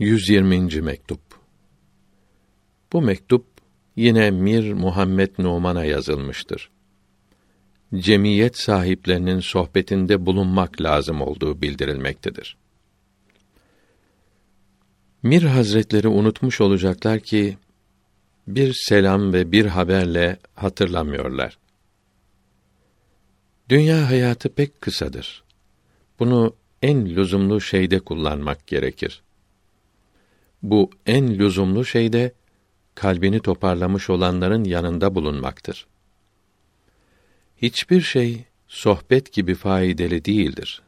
120. 0.00 0.80
mektup. 0.80 1.20
Bu 2.92 3.02
mektup 3.02 3.46
yine 3.96 4.30
Mir 4.30 4.72
Muhammed 4.72 5.30
Numan'a 5.38 5.84
yazılmıştır. 5.84 6.70
Cemiyet 7.94 8.58
sahiplerinin 8.58 9.40
sohbetinde 9.40 10.26
bulunmak 10.26 10.82
lazım 10.82 11.20
olduğu 11.20 11.62
bildirilmektedir. 11.62 12.56
Mir 15.22 15.42
Hazretleri 15.42 16.08
unutmuş 16.08 16.60
olacaklar 16.60 17.20
ki 17.20 17.56
bir 18.46 18.74
selam 18.88 19.32
ve 19.32 19.52
bir 19.52 19.66
haberle 19.66 20.38
hatırlamıyorlar. 20.54 21.58
Dünya 23.68 24.10
hayatı 24.10 24.48
pek 24.48 24.80
kısadır. 24.80 25.44
Bunu 26.18 26.54
en 26.82 27.06
lüzumlu 27.06 27.60
şeyde 27.60 28.00
kullanmak 28.00 28.66
gerekir. 28.66 29.22
Bu 30.62 30.90
en 31.06 31.38
lüzumlu 31.38 31.84
şeyde 31.84 32.32
kalbini 32.94 33.40
toparlamış 33.40 34.10
olanların 34.10 34.64
yanında 34.64 35.14
bulunmaktır. 35.14 35.86
Hiçbir 37.56 38.00
şey 38.00 38.44
sohbet 38.68 39.32
gibi 39.32 39.54
faydalı 39.54 40.24
değildir. 40.24 40.82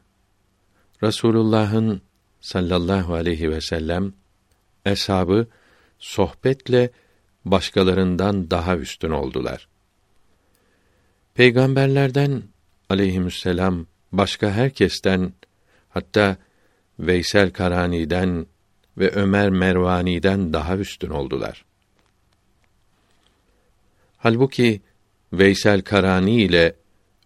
Rasulullah'ın 1.03 2.03
sallallahu 2.41 3.15
aleyhi 3.15 3.51
ve 3.51 3.61
sellem 3.61 4.13
eshabı 4.87 5.47
sohbetle 5.99 6.91
başkalarından 7.45 8.51
daha 8.51 8.77
üstün 8.77 9.11
oldular. 9.11 9.69
Peygamberlerden 11.35 12.43
aleyhisselam 12.91 13.87
başka 14.13 14.51
herkesten 14.51 15.33
hatta 15.89 16.37
Veysel 16.99 17.51
Karani'den 17.51 18.47
ve 18.99 19.11
Ömer 19.11 19.51
Mervani'den 19.51 20.53
daha 20.53 20.77
üstün 20.77 21.11
oldular. 21.11 21.65
Halbuki 24.17 24.81
Veysel 25.33 25.83
Karani 25.83 26.43
ile 26.43 26.77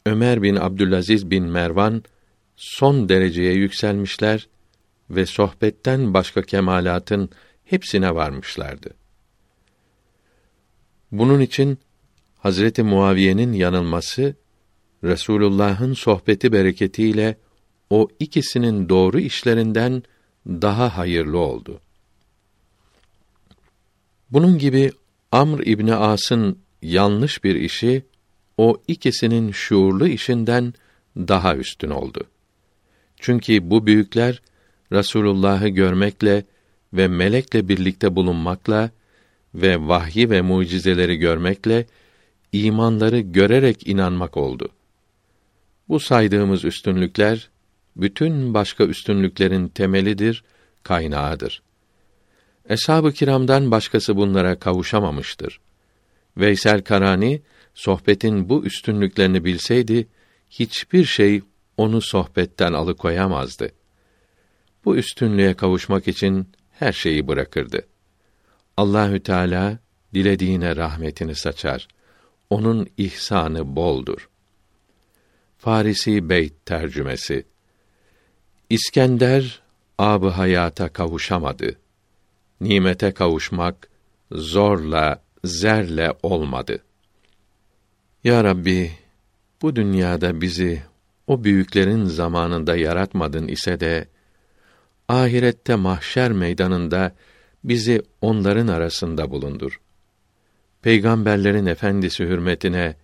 Ömer 0.06 0.42
bin 0.42 0.56
Abdülaziz 0.56 1.31
bin 1.31 1.44
Mervan 1.44 2.03
son 2.56 3.09
dereceye 3.09 3.55
yükselmişler 3.55 4.48
ve 5.11 5.27
sohbetten 5.27 6.14
başka 6.14 6.42
kemalatın 6.42 7.31
hepsine 7.64 8.14
varmışlardı. 8.14 8.94
Bunun 11.12 11.41
için 11.41 11.78
Hazreti 12.39 12.83
Muaviye'nin 12.83 13.53
yanılması 13.53 14.34
Resulullah'ın 15.05 15.92
sohbeti 15.92 16.53
bereketiyle 16.53 17.37
o 17.91 18.09
ikisinin 18.19 18.89
doğru 18.89 19.20
işlerinden 19.20 20.03
daha 20.47 20.97
hayırlı 20.97 21.39
oldu. 21.39 21.80
Bunun 24.30 24.58
gibi 24.58 24.92
Amr 25.33 25.61
İbni 25.66 25.94
As'ın 25.94 26.58
yanlış 26.83 27.44
bir 27.44 27.55
işi 27.55 28.03
o 28.56 28.83
ikisinin 28.88 29.53
şuurlu 29.53 30.08
işinden 30.08 30.75
daha 31.16 31.56
üstün 31.56 31.91
oldu. 31.91 32.25
Çünkü 33.20 33.70
bu 33.70 33.86
büyükler 33.86 34.42
Rasulullah'ı 34.92 35.69
görmekle 35.69 36.44
ve 36.92 37.08
melekle 37.08 37.69
birlikte 37.69 38.16
bulunmakla 38.16 38.91
ve 39.55 39.88
vahyi 39.88 40.31
ve 40.31 40.42
mucizeleri 40.42 41.16
görmekle 41.16 41.86
imanları 42.53 43.20
görerek 43.20 43.86
inanmak 43.86 44.36
oldu. 44.36 44.69
Bu 45.88 46.00
saydığımız 46.00 46.64
üstünlükler 46.64 47.48
bütün 47.97 48.55
başka 48.55 48.84
üstünlüklerin 48.84 49.69
temelidir, 49.69 50.44
kaynağıdır. 50.83 51.62
Eshab-ı 52.69 53.12
kiramdan 53.12 53.70
başkası 53.70 54.16
bunlara 54.16 54.58
kavuşamamıştır. 54.58 55.61
Veysel 56.36 56.83
Karani 56.83 57.42
sohbetin 57.75 58.48
bu 58.48 58.64
üstünlüklerini 58.64 59.44
bilseydi 59.44 60.06
hiçbir 60.50 61.04
şey 61.04 61.43
onu 61.76 62.00
sohbetten 62.00 62.72
alıkoyamazdı. 62.72 63.71
Bu 64.84 64.97
üstünlüğe 64.97 65.54
kavuşmak 65.54 66.09
için 66.09 66.48
her 66.71 66.92
şeyi 66.92 67.28
bırakırdı. 67.28 67.87
Allahü 68.76 69.21
Teala 69.22 69.78
dilediğine 70.15 70.76
rahmetini 70.76 71.34
saçar. 71.34 71.88
Onun 72.50 72.88
ihsanı 72.97 73.76
boldur. 73.76 74.28
Farisi 75.59 76.28
Beyt 76.28 76.66
tercümesi 76.66 77.44
İskender 78.71 79.60
abı 79.99 80.28
hayata 80.28 80.88
kavuşamadı. 80.88 81.77
Nimete 82.60 83.12
kavuşmak 83.12 83.88
zorla, 84.32 85.22
zerle 85.44 86.12
olmadı. 86.22 86.82
Ya 88.25 88.44
Rabbi, 88.44 88.93
bu 89.62 89.77
dünyada 89.77 90.41
bizi 90.41 90.82
o 91.27 91.44
büyüklerin 91.44 92.04
zamanında 92.04 92.77
yaratmadın 92.77 93.49
ise 93.49 93.81
de 93.81 94.09
ahirette 95.09 95.75
mahşer 95.75 96.33
meydanında 96.33 97.12
bizi 97.65 98.03
onların 98.21 98.66
arasında 98.66 99.31
bulundur. 99.31 99.81
Peygamberlerin 100.83 101.66
efendisi 101.66 102.25
hürmetine 102.25 102.97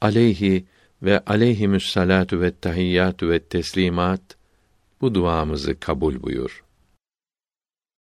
aleyhi 0.00 0.64
ve 1.02 1.18
aleyhimüssalatu 1.18 2.40
ve 2.40 2.58
tahiyyatü 2.60 3.28
ve 3.28 3.38
teslimat 3.38 4.41
bu 5.02 5.14
duamızı 5.14 5.80
kabul 5.80 6.22
buyur. 6.22 6.64